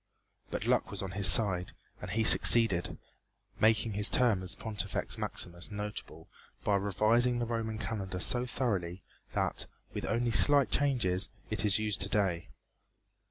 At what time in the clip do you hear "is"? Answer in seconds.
11.63-11.77